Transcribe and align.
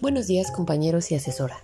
Buenos 0.00 0.26
días 0.26 0.50
compañeros 0.50 1.10
y 1.10 1.14
asesora. 1.14 1.60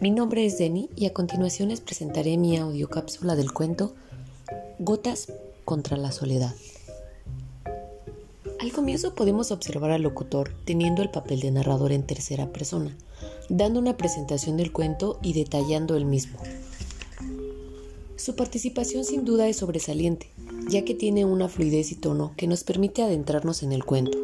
Mi 0.00 0.10
nombre 0.10 0.46
es 0.46 0.56
Denny 0.56 0.88
y 0.96 1.04
a 1.04 1.12
continuación 1.12 1.68
les 1.68 1.82
presentaré 1.82 2.38
mi 2.38 2.56
audiocápsula 2.56 3.36
del 3.36 3.52
cuento 3.52 3.94
Gotas 4.78 5.30
contra 5.66 5.98
la 5.98 6.10
soledad. 6.10 6.54
Al 8.58 8.72
comienzo 8.72 9.14
podemos 9.14 9.50
observar 9.50 9.90
al 9.90 10.00
locutor 10.00 10.50
teniendo 10.64 11.02
el 11.02 11.10
papel 11.10 11.40
de 11.40 11.50
narrador 11.50 11.92
en 11.92 12.06
tercera 12.06 12.50
persona, 12.54 12.96
dando 13.50 13.80
una 13.80 13.98
presentación 13.98 14.56
del 14.56 14.72
cuento 14.72 15.18
y 15.22 15.34
detallando 15.34 15.94
el 15.98 16.06
mismo. 16.06 16.38
Su 18.16 18.34
participación 18.34 19.04
sin 19.04 19.26
duda 19.26 19.46
es 19.46 19.58
sobresaliente, 19.58 20.30
ya 20.70 20.86
que 20.86 20.94
tiene 20.94 21.26
una 21.26 21.50
fluidez 21.50 21.92
y 21.92 21.96
tono 21.96 22.32
que 22.34 22.46
nos 22.46 22.64
permite 22.64 23.02
adentrarnos 23.02 23.62
en 23.62 23.72
el 23.72 23.84
cuento. 23.84 24.16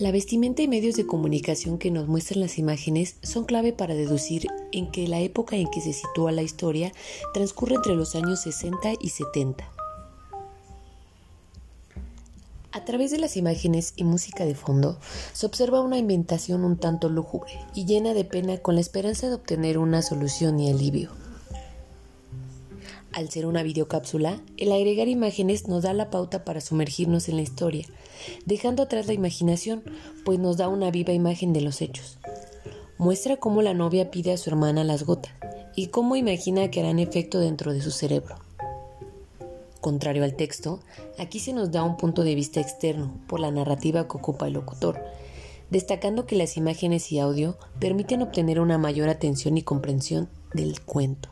La 0.00 0.12
vestimenta 0.12 0.62
y 0.62 0.66
medios 0.66 0.96
de 0.96 1.04
comunicación 1.04 1.76
que 1.76 1.90
nos 1.90 2.08
muestran 2.08 2.40
las 2.40 2.56
imágenes 2.56 3.16
son 3.22 3.44
clave 3.44 3.74
para 3.74 3.94
deducir 3.94 4.46
en 4.72 4.90
que 4.90 5.06
la 5.06 5.20
época 5.20 5.56
en 5.56 5.68
que 5.68 5.82
se 5.82 5.92
sitúa 5.92 6.32
la 6.32 6.40
historia 6.40 6.90
transcurre 7.34 7.74
entre 7.74 7.94
los 7.94 8.14
años 8.14 8.40
60 8.40 8.94
y 8.98 9.10
70. 9.10 9.70
A 12.72 12.84
través 12.86 13.10
de 13.10 13.18
las 13.18 13.36
imágenes 13.36 13.92
y 13.94 14.04
música 14.04 14.46
de 14.46 14.54
fondo 14.54 14.98
se 15.34 15.44
observa 15.44 15.82
una 15.82 15.98
inventación 15.98 16.64
un 16.64 16.78
tanto 16.78 17.10
lúgubre 17.10 17.52
y 17.74 17.84
llena 17.84 18.14
de 18.14 18.24
pena 18.24 18.56
con 18.56 18.76
la 18.76 18.80
esperanza 18.80 19.28
de 19.28 19.34
obtener 19.34 19.76
una 19.76 20.00
solución 20.00 20.58
y 20.60 20.70
alivio. 20.70 21.10
Al 23.12 23.28
ser 23.28 23.46
una 23.46 23.64
videocápsula, 23.64 24.40
el 24.56 24.70
agregar 24.70 25.08
imágenes 25.08 25.66
nos 25.66 25.82
da 25.82 25.92
la 25.92 26.10
pauta 26.10 26.44
para 26.44 26.60
sumergirnos 26.60 27.28
en 27.28 27.36
la 27.36 27.42
historia, 27.42 27.86
dejando 28.46 28.84
atrás 28.84 29.08
la 29.08 29.14
imaginación, 29.14 29.82
pues 30.24 30.38
nos 30.38 30.56
da 30.56 30.68
una 30.68 30.92
viva 30.92 31.12
imagen 31.12 31.52
de 31.52 31.60
los 31.60 31.82
hechos. 31.82 32.18
Muestra 32.98 33.38
cómo 33.38 33.62
la 33.62 33.74
novia 33.74 34.12
pide 34.12 34.32
a 34.32 34.36
su 34.36 34.50
hermana 34.50 34.84
las 34.84 35.02
gotas 35.02 35.32
y 35.74 35.88
cómo 35.88 36.14
imagina 36.14 36.70
que 36.70 36.80
harán 36.80 37.00
efecto 37.00 37.40
dentro 37.40 37.72
de 37.72 37.80
su 37.80 37.90
cerebro. 37.90 38.36
Contrario 39.80 40.22
al 40.22 40.36
texto, 40.36 40.80
aquí 41.18 41.40
se 41.40 41.52
nos 41.52 41.72
da 41.72 41.82
un 41.82 41.96
punto 41.96 42.22
de 42.22 42.36
vista 42.36 42.60
externo 42.60 43.18
por 43.26 43.40
la 43.40 43.50
narrativa 43.50 44.06
que 44.06 44.18
ocupa 44.18 44.46
el 44.46 44.52
locutor, 44.52 45.02
destacando 45.70 46.26
que 46.26 46.36
las 46.36 46.56
imágenes 46.56 47.10
y 47.10 47.18
audio 47.18 47.56
permiten 47.80 48.22
obtener 48.22 48.60
una 48.60 48.78
mayor 48.78 49.08
atención 49.08 49.56
y 49.56 49.62
comprensión 49.62 50.28
del 50.52 50.80
cuento. 50.82 51.30